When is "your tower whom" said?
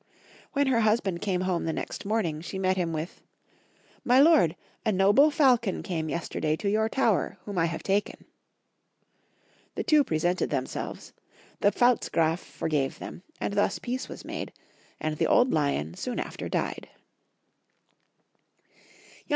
6.71-7.59